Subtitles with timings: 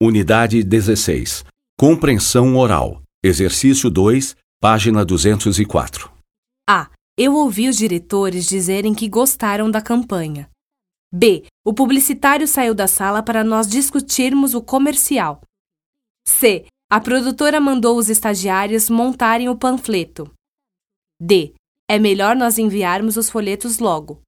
[0.00, 1.44] Unidade 16.
[1.76, 3.02] Compreensão oral.
[3.20, 6.08] Exercício 2, página 204.
[6.70, 6.88] A.
[7.16, 10.48] Eu ouvi os diretores dizerem que gostaram da campanha.
[11.12, 11.46] B.
[11.64, 15.40] O publicitário saiu da sala para nós discutirmos o comercial.
[16.24, 16.66] C.
[16.88, 20.30] A produtora mandou os estagiários montarem o panfleto.
[21.20, 21.54] D.
[21.90, 24.22] É melhor nós enviarmos os folhetos logo.